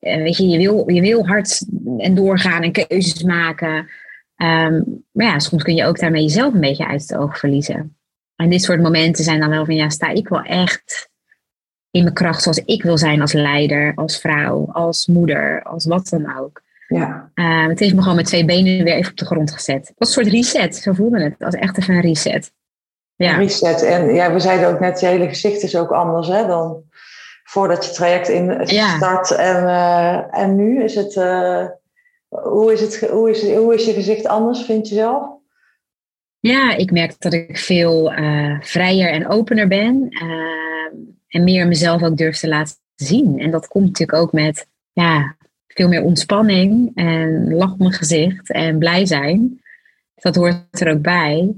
[0.00, 1.66] uh, weet je, je wil, je wil hard
[1.98, 3.76] en doorgaan en keuzes maken.
[4.36, 7.96] Um, maar ja, soms kun je ook daarmee jezelf een beetje uit het oog verliezen.
[8.36, 11.10] En dit soort momenten zijn dan wel van, ja, sta ik wel echt
[11.90, 16.08] in mijn kracht zoals ik wil zijn als leider, als vrouw, als moeder, als wat
[16.08, 16.62] dan ook.
[16.88, 17.30] Ja.
[17.34, 19.92] Um, het heeft me gewoon met twee benen weer even op de grond gezet.
[19.96, 21.42] Was een soort reset, zo voelde het.
[21.42, 22.52] als echt even een reset.
[23.14, 23.36] Ja.
[23.36, 23.82] reset.
[23.82, 26.82] En ja, we zeiden ook net, je hele gezicht is ook anders hè, dan
[27.44, 29.30] voordat je traject in start.
[29.30, 31.14] En, uh, en nu is het...
[31.14, 31.66] Uh,
[32.28, 35.26] hoe is, het, hoe, is, hoe is je gezicht anders, vind je zelf?
[36.40, 40.08] Ja, ik merk dat ik veel uh, vrijer en opener ben.
[41.28, 43.38] En meer mezelf ook durf te laten zien.
[43.38, 48.50] En dat komt natuurlijk ook met ja, veel meer ontspanning en lach op mijn gezicht
[48.50, 49.62] en blij zijn.
[50.14, 51.54] Dat hoort er ook bij.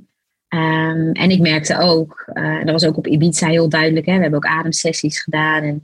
[0.54, 4.14] Um, en ik merkte ook, uh, en dat was ook op Ibiza heel duidelijk, hè,
[4.14, 5.62] we hebben ook ademsessies gedaan.
[5.62, 5.82] En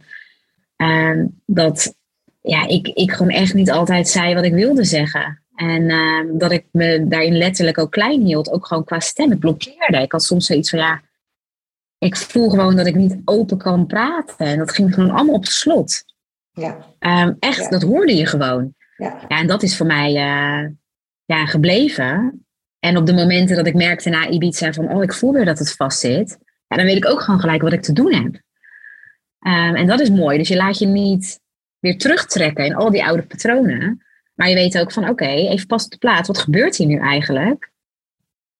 [0.77, 1.95] uh, dat
[2.41, 5.43] ja, ik, ik gewoon echt niet altijd zei wat ik wilde zeggen.
[5.55, 9.33] En uh, dat ik me daarin letterlijk ook klein hield, ook gewoon qua stem.
[9.33, 10.03] Ik blokkeerde.
[10.03, 11.03] Ik had soms zoiets van ja,
[11.99, 14.47] ik voel gewoon dat ik niet open kan praten.
[14.47, 16.05] En dat ging gewoon allemaal op slot.
[16.53, 16.77] Ja.
[16.99, 18.75] Um, echt, dat hoorde je gewoon.
[18.97, 19.19] Ja.
[19.29, 19.39] ja.
[19.39, 20.71] en dat is voor mij uh,
[21.25, 22.45] ja, gebleven.
[22.81, 25.59] En op de momenten dat ik merkte na Ibiza van, oh, ik voel weer dat
[25.59, 26.39] het vast zit.
[26.67, 28.35] Ja, dan weet ik ook gewoon gelijk wat ik te doen heb.
[29.47, 30.39] Um, en dat is mooi.
[30.39, 31.41] Dus je laat je niet
[31.79, 34.05] weer terugtrekken in al die oude patronen.
[34.35, 36.29] Maar je weet ook van oké, even pas op de plaats.
[36.29, 37.71] Wat gebeurt hier nu eigenlijk?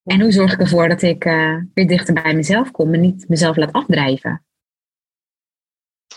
[0.03, 3.25] En hoe zorg ik ervoor dat ik uh, weer dichter bij mezelf kom en niet
[3.27, 4.43] mezelf laat afdrijven?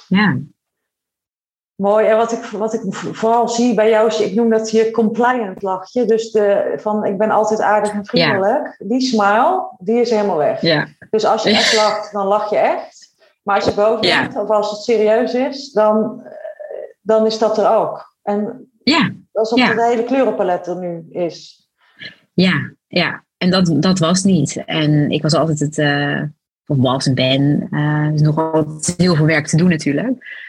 [0.08, 0.38] Ja.
[1.76, 2.06] Mooi.
[2.06, 5.62] En wat ik, wat ik vooral zie bij jou is, ik noem dat je compliant
[5.62, 6.04] lachje.
[6.04, 8.76] Dus de, van ik ben altijd aardig en vriendelijk.
[8.78, 10.60] Die smile, die is helemaal weg.
[10.60, 10.86] Ja.
[11.10, 13.12] Dus als je echt lacht, dan lach je echt.
[13.42, 16.22] Maar als je boven bent, of als het serieus is, dan
[17.04, 18.16] dan is dat er ook.
[18.22, 19.12] En ja.
[19.32, 19.74] alsof ja.
[19.74, 21.68] de hele kleurenpalet er nu is.
[22.32, 23.24] Ja, ja.
[23.38, 24.62] En dat, dat was niet.
[24.66, 26.22] En ik was altijd het, uh,
[26.66, 30.42] of was en ben, uh, is nog altijd heel veel werk te doen natuurlijk.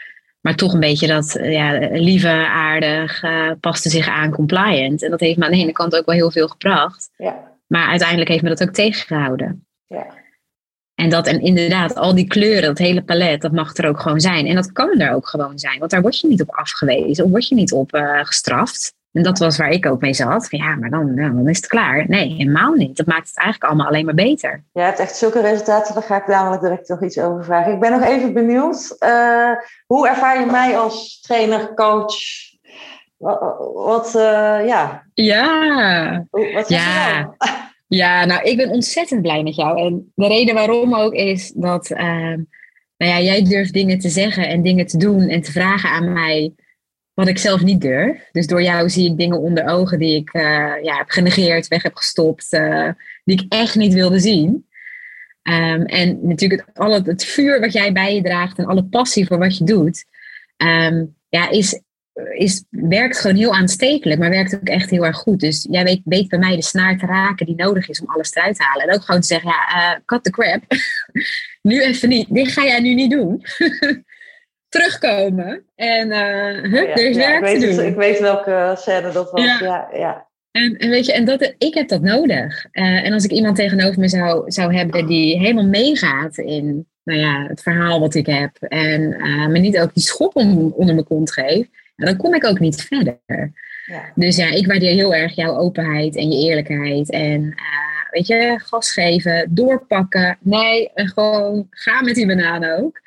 [0.46, 5.02] Maar toch een beetje dat ja, lieve, aardig, uh, paste zich aan, compliant.
[5.02, 7.10] En dat heeft me aan de ene kant ook wel heel veel gebracht.
[7.16, 7.52] Ja.
[7.66, 9.66] Maar uiteindelijk heeft me dat ook tegengehouden.
[9.86, 10.06] Ja.
[10.94, 14.20] En dat, en inderdaad, al die kleuren, dat hele palet, dat mag er ook gewoon
[14.20, 14.46] zijn.
[14.46, 17.30] En dat kan er ook gewoon zijn, want daar word je niet op afgewezen, of
[17.30, 18.94] word je niet op uh, gestraft.
[19.16, 20.48] En dat was waar ik ook mee zat.
[20.48, 22.04] Van, ja, maar dan, nou, dan is het klaar.
[22.08, 22.96] Nee, helemaal niet.
[22.96, 24.64] Dat maakt het eigenlijk allemaal alleen maar beter.
[24.72, 27.72] Je hebt echt zulke resultaten, daar ga ik dadelijk direct nog iets over vragen.
[27.72, 28.96] Ik ben nog even benieuwd.
[29.00, 29.50] Uh,
[29.86, 32.14] hoe ervaar je mij als trainer, coach?
[33.16, 35.06] Wat, wat uh, ja.
[35.14, 36.26] Ja.
[36.30, 37.34] Wat ja.
[37.88, 39.80] Ja, nou, ik ben ontzettend blij met jou.
[39.80, 41.98] En de reden waarom ook is dat uh,
[42.96, 46.12] nou ja, jij durft dingen te zeggen en dingen te doen en te vragen aan
[46.12, 46.52] mij
[47.16, 48.28] wat ik zelf niet durf.
[48.32, 50.42] Dus door jou zie ik dingen onder ogen die ik uh,
[50.82, 52.90] ja, heb genegeerd, weg heb gestopt, uh,
[53.24, 54.66] die ik echt niet wilde zien.
[55.42, 59.26] Um, en natuurlijk het, alle, het vuur wat jij bij je draagt en alle passie
[59.26, 60.04] voor wat je doet,
[60.56, 61.80] um, ja, is
[62.36, 65.40] is, werkt gewoon heel aanstekelijk, maar werkt ook echt heel erg goed.
[65.40, 68.34] Dus jij weet, weet bij mij de snaar te raken die nodig is om alles
[68.34, 68.88] eruit te halen.
[68.88, 70.62] En ook gewoon te zeggen, ja, uh, cut the crap.
[71.62, 72.34] nu even niet.
[72.34, 73.42] Dit ga jij nu niet doen.
[74.76, 75.62] terugkomen.
[75.74, 77.86] En uh, er is werk ik te weet doen.
[77.86, 79.42] ik weet welke scène dat was.
[79.42, 80.26] Ja, ja.
[80.50, 82.66] En, en, weet je, en dat, ik heb dat nodig.
[82.72, 87.18] Uh, en als ik iemand tegenover me zou, zou hebben die helemaal meegaat in nou
[87.18, 88.56] ja, het verhaal wat ik heb.
[88.60, 91.68] En uh, me niet ook die schop om, onder mijn kont geeft.
[91.96, 93.20] dan kom ik ook niet verder.
[93.86, 94.02] Ja.
[94.14, 97.10] Dus ja, ik waardeer heel erg jouw openheid en je eerlijkheid.
[97.10, 97.54] En
[98.10, 100.38] weet je, gas geven, doorpakken.
[100.40, 103.00] Nee, gewoon ga met die bananen ook.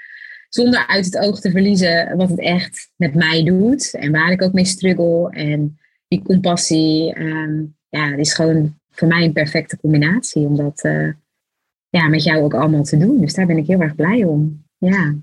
[0.50, 3.94] Zonder uit het oog te verliezen wat het echt met mij doet.
[3.94, 5.30] En waar ik ook mee struggle.
[5.30, 10.46] En die compassie, um, ja, die is gewoon voor mij een perfecte combinatie.
[10.46, 11.12] Om dat uh,
[11.90, 13.22] ja, met jou ook allemaal te doen.
[13.22, 14.66] Dus daar ben ik heel erg blij om.
[14.78, 15.16] Ja.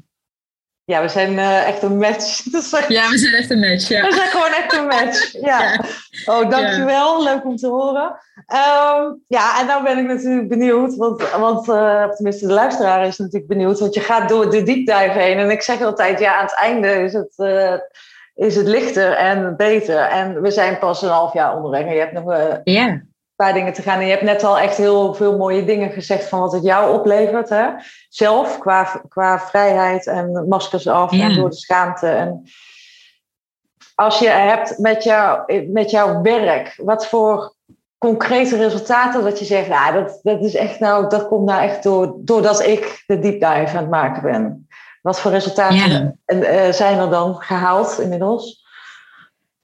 [0.87, 2.42] Ja, we zijn uh, echt een match.
[2.88, 3.88] ja, we zijn echt een match.
[3.88, 4.07] Ja.
[4.07, 5.33] We zijn gewoon echt een match.
[5.40, 5.62] Ja.
[5.62, 5.81] ja.
[6.27, 7.22] Oh, dankjewel.
[7.22, 7.33] Ja.
[7.33, 8.05] Leuk om te horen.
[8.49, 10.96] Um, ja, en nou ben ik natuurlijk benieuwd.
[10.96, 13.79] Want, want uh, tenminste, de luisteraar is natuurlijk benieuwd.
[13.79, 15.38] Want je gaat door de deep dive heen.
[15.38, 17.75] En ik zeg altijd, ja, aan het einde is het, uh,
[18.35, 19.99] is het lichter en beter.
[19.99, 21.85] En we zijn pas een half jaar onderweg.
[21.85, 23.03] En je hebt nog ja.
[23.37, 23.99] Paar dingen te gaan.
[23.99, 26.94] En je hebt net al echt heel veel mooie dingen gezegd van wat het jou
[26.99, 27.49] oplevert.
[27.49, 27.66] Hè?
[28.09, 31.25] Zelf, qua, qua vrijheid en maskers af Ja.
[31.25, 32.07] en door de schaamte.
[32.09, 32.42] En
[33.94, 37.55] als je hebt met, jou, met jouw werk, wat voor
[37.99, 41.83] concrete resultaten dat je zegt, nou, dat, dat is echt nou, dat komt nou echt
[41.83, 44.68] door, doordat ik de deep dive aan het maken ben.
[45.03, 46.14] Wat voor resultaten Ja.
[46.66, 48.65] uh, zijn er dan gehaald inmiddels?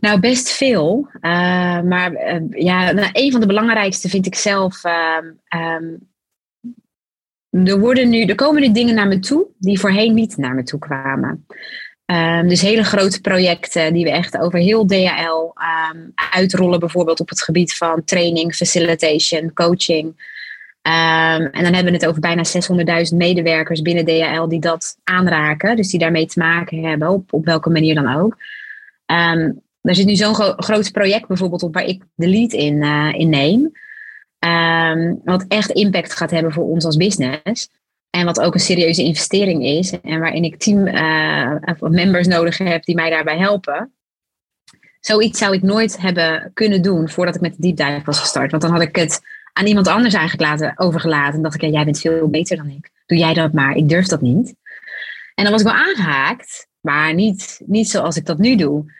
[0.02, 1.08] Nou, best veel.
[1.12, 4.84] Uh, maar uh, ja, nou, een van de belangrijkste vind ik zelf.
[4.84, 6.10] Um,
[7.66, 10.62] er, worden nu, er komen nu dingen naar me toe die voorheen niet naar me
[10.62, 11.46] toe kwamen.
[12.06, 15.52] Um, dus hele grote projecten die we echt over heel DHL
[16.32, 20.30] uitrollen, bijvoorbeeld op het gebied van training, facilitation, coaching.
[20.82, 22.42] En dan hebben we het over bijna
[23.10, 27.44] 600.000 medewerkers binnen DHL die dat aanraken, dus die daarmee te maken hebben, op, op
[27.44, 28.36] welke manier dan ook.
[29.06, 32.74] Um, er zit nu zo'n gro groot project bijvoorbeeld op waar ik de lead in,
[32.74, 33.70] uh, in neem.
[34.38, 37.68] Um, wat echt impact gaat hebben voor ons als business.
[38.10, 40.00] En wat ook een serieuze investering is.
[40.00, 43.92] En waarin ik team uh, members nodig heb die mij daarbij helpen.
[45.00, 48.50] Zoiets zou ik nooit hebben kunnen doen voordat ik met de deep dive was gestart.
[48.50, 49.20] Want dan had ik het
[49.52, 51.34] aan iemand anders eigenlijk laten, overgelaten.
[51.34, 52.90] En dacht ik, ja, jij bent veel beter dan ik.
[53.06, 54.54] Doe jij dat maar, ik durf dat niet.
[55.34, 58.92] En dan was ik wel aangehaakt, maar niet, niet zoals ik dat nu doe.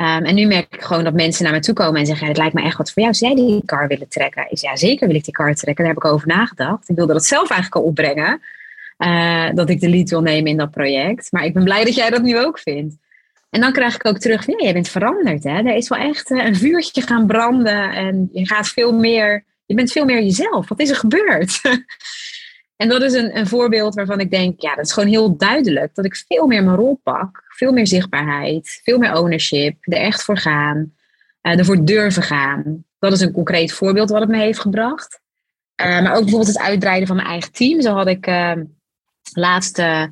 [0.00, 2.36] Um, en nu merk ik gewoon dat mensen naar me toe komen en zeggen: Het
[2.36, 3.14] lijkt me echt wat voor jou.
[3.14, 4.46] Zou jij die car willen trekken?
[4.50, 5.84] Ik ja, zeker wil ik die car trekken.
[5.84, 6.88] Daar heb ik over nagedacht.
[6.88, 8.40] Ik wilde dat zelf eigenlijk al opbrengen.
[8.98, 11.32] Uh, dat ik de lead wil nemen in dat project.
[11.32, 12.96] Maar ik ben blij dat jij dat nu ook vindt.
[13.50, 15.44] En dan krijg ik ook terug: ja, jij bent veranderd.
[15.44, 15.58] Hè?
[15.58, 17.90] Er is wel echt uh, een vuurtje gaan branden.
[17.92, 19.44] En je gaat veel meer.
[19.66, 20.68] Je bent veel meer jezelf.
[20.68, 21.60] Wat is er gebeurd?
[22.78, 25.94] en dat is een, een voorbeeld waarvan ik denk: ja, dat is gewoon heel duidelijk.
[25.94, 30.24] Dat ik veel meer mijn rol pak veel meer zichtbaarheid, veel meer ownership, er echt
[30.24, 30.92] voor gaan,
[31.42, 32.84] uh, ervoor durven gaan.
[32.98, 35.20] Dat is een concreet voorbeeld wat het me heeft gebracht.
[35.80, 37.80] Uh, maar ook bijvoorbeeld het uitbreiden van mijn eigen team.
[37.82, 38.52] Zo had ik uh,
[39.32, 40.04] laatst, uh,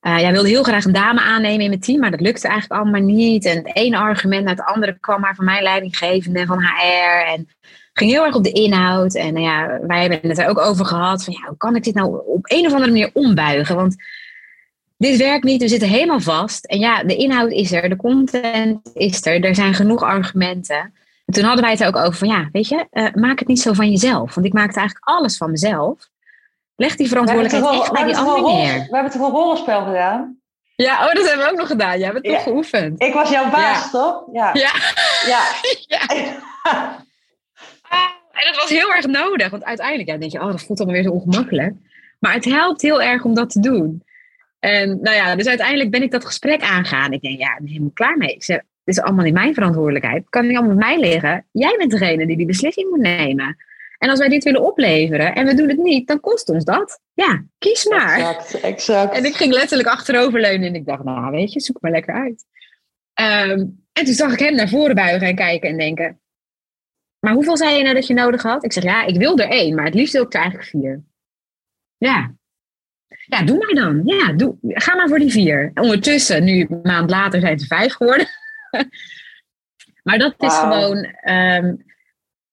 [0.00, 3.00] ja, wilde heel graag een dame aannemen in mijn team, maar dat lukte eigenlijk allemaal
[3.00, 3.44] niet.
[3.44, 7.26] En het ene argument naar het andere kwam maar van mijn leidinggevende en van HR.
[7.26, 7.48] En
[7.94, 9.14] ging heel erg op de inhoud.
[9.14, 11.94] En ja, wij hebben het er ook over gehad van ja, hoe kan ik dit
[11.94, 13.76] nou op een of andere manier ombuigen?
[13.76, 13.96] Want
[14.96, 16.64] dit werkt niet, we zitten helemaal vast.
[16.64, 20.92] En ja, de inhoud is er, de content is er, er zijn genoeg argumenten.
[21.24, 23.48] En toen hadden wij het er ook over van, ja, weet je, uh, maak het
[23.48, 24.34] niet zo van jezelf.
[24.34, 26.08] Want ik maakte eigenlijk alles van mezelf.
[26.76, 28.86] Leg die verantwoordelijkheid echt bij die neer.
[28.90, 30.38] We hebben toch een rollenspel gedaan?
[30.76, 31.98] Ja, oh, dat hebben we ook nog gedaan.
[31.98, 32.34] Je hebt ja.
[32.34, 33.02] toch geoefend.
[33.02, 33.90] Ik was jouw baas, ja.
[33.90, 34.24] toch?
[34.32, 34.50] Ja.
[34.52, 34.72] Ja.
[35.26, 35.42] ja.
[37.94, 38.40] ja.
[38.40, 39.50] en dat was heel erg nodig.
[39.50, 41.74] Want uiteindelijk ja, denk je, oh, dat voelt allemaal weer zo ongemakkelijk.
[42.18, 44.02] Maar het helpt heel erg om dat te doen.
[44.58, 47.12] En nou ja, dus uiteindelijk ben ik dat gesprek aangaan.
[47.12, 48.34] Ik denk, ja, ik ben helemaal klaar mee.
[48.34, 50.16] Ik zeg, dit is allemaal niet mijn verantwoordelijkheid.
[50.16, 51.46] Het kan niet allemaal met mij liggen.
[51.52, 53.56] Jij bent degene die die beslissing moet nemen.
[53.98, 57.00] En als wij dit willen opleveren en we doen het niet, dan kost ons dat.
[57.14, 58.18] Ja, kies maar.
[58.18, 59.16] Exact, exact.
[59.16, 62.44] En ik ging letterlijk achteroverleunen en ik dacht, nou weet je, zoek maar lekker uit.
[63.50, 66.20] Um, en toen zag ik hem naar voren buigen en kijken en denken,
[67.24, 68.64] maar hoeveel zei je nou dat je nodig had?
[68.64, 71.02] Ik zeg, ja, ik wil er één, maar het liefst wil ik er eigenlijk vier.
[71.96, 72.34] Ja,
[73.26, 74.00] ja, doe maar dan.
[74.04, 75.70] Ja, doe, ga maar voor die vier.
[75.74, 78.26] Ondertussen, nu een maand later, zijn het vijf geworden.
[80.06, 80.72] maar dat is wow.
[80.72, 81.84] gewoon um,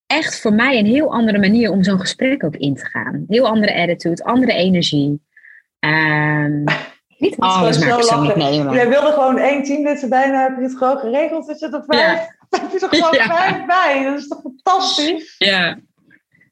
[0.06, 3.26] echt voor mij een heel andere manier om zo'n gesprek ook in te gaan.
[3.28, 5.22] Heel andere attitude, andere energie.
[5.80, 6.64] Um,
[7.18, 8.74] niet alles maar persoonlijk nemen.
[8.74, 11.48] Jij wilde gewoon één teamlid en heb je het gewoon geregeld.
[11.48, 12.41] Dus je er vijf, ja.
[12.60, 13.36] Heb je er gewoon ja.
[13.36, 14.04] vijf bij.
[14.04, 15.36] Dat is toch fantastisch?
[15.38, 15.80] Ja.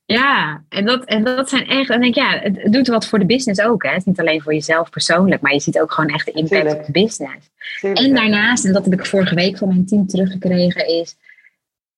[0.06, 3.26] Ja, en dat, en dat zijn echt, en denk ja, het doet wat voor de
[3.26, 3.84] business ook.
[3.84, 3.90] Hè.
[3.90, 6.74] Het is niet alleen voor jezelf persoonlijk, maar je ziet ook gewoon echt de impact
[6.74, 7.50] op de business.
[7.82, 11.16] en daarnaast, en dat heb ik vorige week van mijn team teruggekregen, is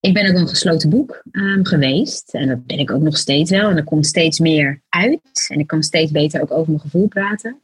[0.02, 2.34] ik ben ook een gesloten boek um, geweest.
[2.34, 3.70] En dat ben ik ook nog steeds wel.
[3.70, 5.46] En er komt steeds meer uit.
[5.48, 7.62] En ik kan steeds beter ook over mijn gevoel praten.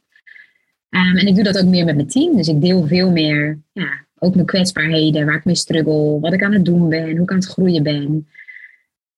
[0.90, 2.36] Um, en ik doe dat ook meer met mijn team.
[2.36, 6.42] Dus ik deel veel meer, ja, ook mijn kwetsbaarheden, waar ik mee struggle, wat ik
[6.42, 8.28] aan het doen ben, hoe ik aan het groeien ben.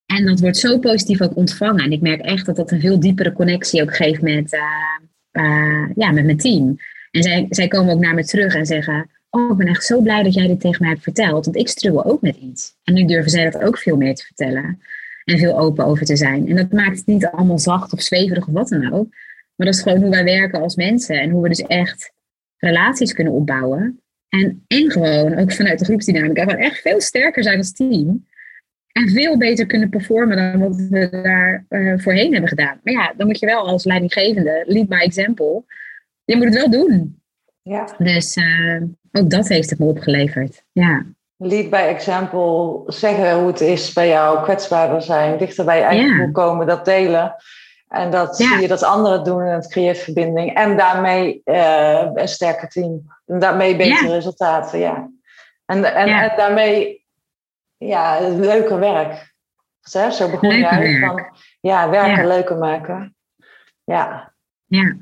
[0.06, 1.84] En dat wordt zo positief ook ontvangen.
[1.84, 5.90] En ik merk echt dat dat een veel diepere connectie ook geeft met, uh, uh,
[5.94, 6.78] ja, met mijn team.
[7.10, 10.00] En zij, zij komen ook naar me terug en zeggen: Oh, ik ben echt zo
[10.00, 11.44] blij dat jij dit tegen mij hebt verteld.
[11.44, 12.74] Want ik struggle ook met iets.
[12.84, 14.80] En nu durven zij dat ook veel meer te vertellen.
[15.24, 16.48] En veel open over te zijn.
[16.48, 19.08] En dat maakt het niet allemaal zacht of zweverig of wat dan ook.
[19.56, 21.20] Maar dat is gewoon hoe wij werken als mensen.
[21.20, 22.12] En hoe we dus echt
[22.56, 24.00] relaties kunnen opbouwen.
[24.30, 26.42] En, en gewoon ook vanuit de groepsdynamica.
[26.42, 28.28] Gewoon echt veel sterker zijn als team.
[28.92, 32.80] En veel beter kunnen performen dan wat we daar uh, voorheen hebben gedaan.
[32.82, 35.64] Maar ja, dan moet je wel als leidinggevende, lead by example.
[36.24, 37.20] Je moet het wel doen.
[37.62, 37.94] Ja.
[37.98, 40.64] Dus uh, ook dat heeft het me opgeleverd.
[40.72, 41.06] Ja.
[41.36, 46.26] Lead by example, zeggen hoe het is bij jou, kwetsbaarder zijn, dichter bij je eigen
[46.26, 46.30] ja.
[46.30, 47.34] komen, dat delen.
[47.90, 50.54] En dat zie je dat anderen doen en het creëert verbinding.
[50.54, 53.06] En daarmee uh, een sterker team.
[53.26, 55.10] En daarmee betere resultaten, ja.
[55.66, 57.06] En, en, en daarmee
[57.76, 59.34] ja, leuker werk.
[59.80, 63.16] Zo, zo begon je uit van ja, werken leuker maken.
[63.84, 64.32] Ja.
[64.64, 64.96] Ja.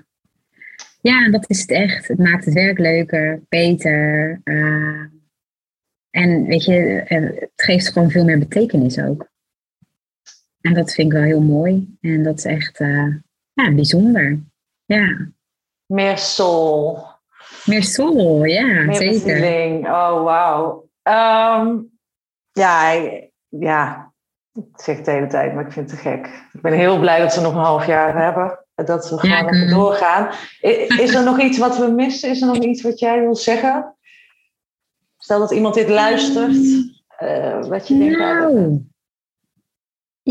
[1.01, 2.09] Ja, dat is het echt.
[2.09, 4.40] Het maakt het werk leuker, beter.
[4.44, 5.05] Uh,
[6.11, 9.29] en weet je, het geeft gewoon veel meer betekenis ook.
[10.68, 11.96] En dat vind ik wel heel mooi.
[12.00, 13.14] En dat is echt uh,
[13.52, 14.38] ja, bijzonder.
[14.85, 15.28] Ja.
[15.87, 17.07] Meer soul.
[17.64, 19.37] Meer soul, ja, meer zeker.
[19.37, 19.87] Feeling.
[19.87, 20.88] Oh, wauw.
[21.02, 21.90] Um,
[22.52, 22.92] ja,
[23.48, 24.12] ja,
[24.52, 26.26] ik zeg het de hele tijd, maar ik vind het te gek.
[26.52, 28.59] Ik ben heel blij dat ze nog een half jaar hebben.
[28.74, 30.28] Dat we gewoon ja, doorgaan.
[31.00, 32.31] Is er nog iets wat we missen?
[32.31, 33.96] Is er nog iets wat jij wil zeggen?
[35.18, 36.57] Stel dat iemand dit luistert.
[37.22, 38.18] Uh, wat je denkt.
[38.18, 38.88] Nou,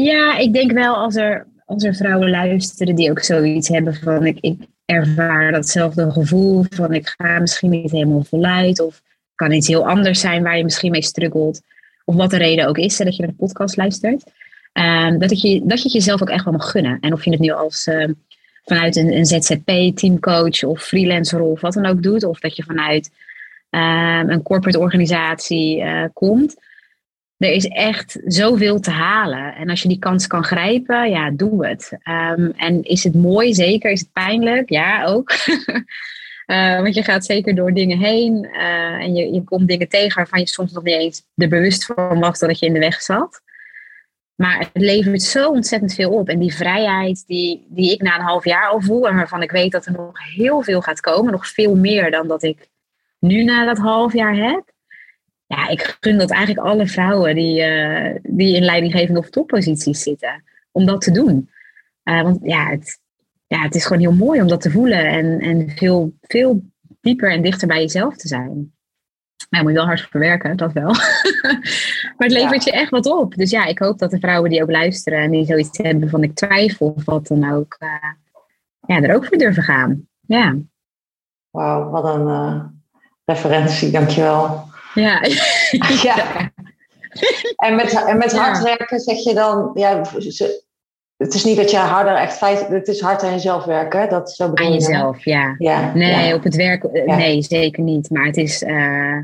[0.03, 4.25] ja, ik denk wel als er, als er vrouwen luisteren die ook zoiets hebben van
[4.25, 9.01] ik, ik ervaar datzelfde gevoel van ik ga misschien niet helemaal voluit of
[9.35, 11.61] kan iets heel anders zijn waar je misschien mee struggelt
[12.05, 14.23] of wat de reden ook is dat je naar de podcast luistert.
[14.73, 16.97] Um, dat, je, dat je het jezelf ook echt wel mag gunnen.
[16.99, 18.07] En of je het nu als uh,
[18.63, 23.09] vanuit een, een ZZP-teamcoach of freelancer of wat dan ook doet, of dat je vanuit
[23.69, 26.55] um, een corporate organisatie uh, komt.
[27.37, 29.55] Er is echt zoveel te halen.
[29.55, 31.91] En als je die kans kan grijpen, ja, doe het.
[31.91, 33.53] Um, en is het mooi?
[33.53, 33.91] Zeker.
[33.91, 34.69] Is het pijnlijk?
[34.69, 35.33] Ja, ook.
[36.45, 40.15] Uh, want je gaat zeker door dingen heen uh, en je, je komt dingen tegen
[40.15, 43.01] waarvan je soms nog niet eens er bewust van was dat je in de weg
[43.01, 43.41] zat.
[44.35, 46.29] Maar het levert zo ontzettend veel op.
[46.29, 49.51] En die vrijheid die, die ik na een half jaar al voel en waarvan ik
[49.51, 52.69] weet dat er nog heel veel gaat komen, nog veel meer dan dat ik
[53.19, 54.75] nu na dat half jaar heb.
[55.47, 60.43] Ja, ik gun dat eigenlijk alle vrouwen die, uh, die in leidinggevende of topposities zitten,
[60.71, 61.49] om dat te doen.
[62.03, 62.99] want ja, het,
[63.47, 66.63] ja, het is gewoon heel mooi om dat te voelen en, en veel, veel
[67.01, 68.75] dieper en dichter bij jezelf te zijn.
[69.49, 70.93] Maar je moet wel hard voor werken, dat wel.
[72.17, 73.35] maar het levert je echt wat op.
[73.35, 76.23] Dus ja, ik hoop dat de vrouwen die ook luisteren en die zoiets hebben van
[76.23, 78.11] ik twijfel of wat dan ook, uh,
[78.87, 80.07] ja, er ook voor durven gaan.
[80.21, 80.55] Ja.
[81.49, 82.81] Wauw, wat een
[83.25, 84.75] referentie, dankjewel.
[84.99, 85.21] Ja.
[86.03, 86.51] ja.
[87.55, 90.01] En met, en met hard werken zeg je dan, ja,
[91.17, 94.09] het is niet dat je harder echt feit, het is hard aan jezelf werken.
[94.09, 95.55] Dat zo aan jezelf, ja.
[95.57, 95.93] ja.
[95.93, 98.09] Nee, op het werk, eh, nee, zeker niet.
[98.09, 99.19] Maar het is, uh,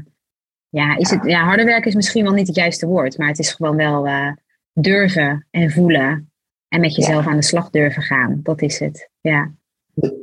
[0.69, 3.39] ja, is Het, ja, harder werken is misschien wel niet het juiste woord, maar het
[3.39, 4.31] is gewoon wel uh,
[4.73, 6.31] durven en voelen
[6.67, 8.39] en met jezelf aan de slag durven gaan.
[8.43, 9.51] Dat is het, ja.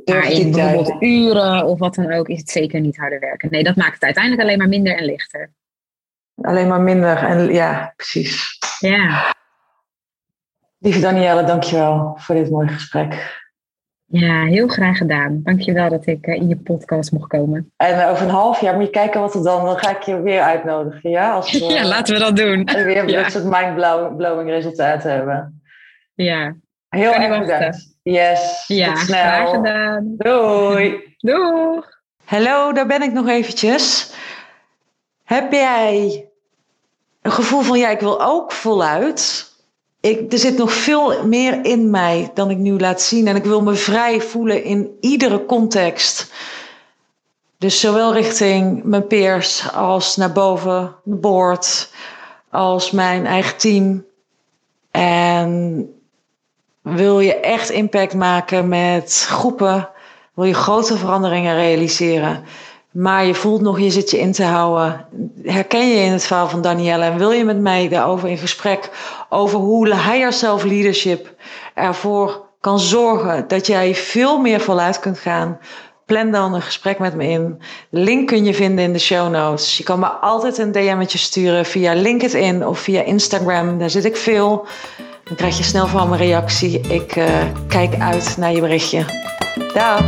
[0.05, 3.49] Maar in bijvoorbeeld uren of wat dan ook is het zeker niet harder werken.
[3.51, 5.51] Nee, dat maakt het uiteindelijk alleen maar minder en lichter.
[6.35, 8.57] Alleen maar minder en ja, precies.
[8.79, 9.33] Ja.
[10.77, 13.39] Lieve Danielle, dankjewel voor dit mooie gesprek.
[14.05, 15.39] Ja, heel graag gedaan.
[15.43, 17.71] Dankjewel dat ik eh, in je podcast mocht komen.
[17.77, 19.65] En eh, over een half jaar moet je kijken wat er dan...
[19.65, 21.33] Dan ga ik je weer uitnodigen, ja?
[21.33, 22.65] Als ja, laten we dat doen.
[22.65, 23.21] En weer ja.
[23.21, 25.61] dat soort mindblowing resultaten hebben.
[26.13, 26.55] Ja.
[26.91, 27.95] Heel erg bedankt.
[28.03, 29.17] Yes, ja, snel.
[29.17, 30.15] graag gedaan.
[30.17, 31.15] Doei.
[31.17, 31.99] Doeg.
[32.23, 34.13] Hallo, daar ben ik nog eventjes.
[35.23, 36.25] Heb jij
[37.21, 37.79] een gevoel van...
[37.79, 39.51] Ja, ik wil ook voluit
[40.01, 43.27] ik, er zit nog veel meer in mij dan ik nu laat zien.
[43.27, 46.33] En ik wil me vrij voelen in iedere context.
[47.57, 51.93] Dus zowel richting mijn peers als naar boven, de board,
[52.49, 54.05] als mijn eigen team.
[54.91, 55.89] En
[56.81, 59.89] Wil je echt impact maken met groepen?
[60.33, 62.43] Wil je grote veranderingen realiseren?
[62.91, 65.05] Maar je voelt nog, je zit je in te houden.
[65.43, 67.03] Herken je in het verhaal van Danielle?
[67.03, 68.89] En wil je met mij daarover in gesprek?
[69.29, 71.35] Over hoe higher self leadership
[71.73, 75.59] ervoor kan zorgen dat jij veel meer voluit kunt gaan.
[76.05, 77.61] Plan dan een gesprek met me in.
[77.89, 79.77] Link kun je vinden in de show notes.
[79.77, 83.77] Je kan me altijd een DM'tje sturen via LinkedIn of via Instagram.
[83.77, 84.65] Daar zit ik veel.
[85.31, 86.79] Dan krijg je snel van mijn reactie.
[86.79, 87.25] Ik uh,
[87.67, 89.05] kijk uit naar je berichtje.
[89.73, 90.03] Dag!